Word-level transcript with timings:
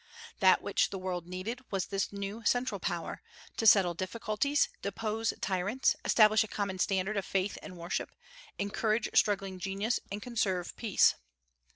That 0.39 0.63
which 0.63 0.89
the 0.89 0.97
world 0.97 1.27
needed 1.27 1.61
was 1.69 1.85
this 1.85 2.11
new 2.11 2.43
central 2.43 2.79
power, 2.79 3.21
to 3.55 3.67
settle 3.67 3.93
difficulties, 3.93 4.67
depose 4.81 5.31
tyrants, 5.41 5.95
establish 6.03 6.43
a 6.43 6.47
common 6.47 6.79
standard 6.79 7.17
of 7.17 7.23
faith 7.23 7.55
and 7.61 7.77
worship, 7.77 8.09
encourage 8.57 9.09
struggling 9.13 9.59
genius, 9.59 9.99
and 10.11 10.19
conserve 10.19 10.75
peace. 10.75 11.13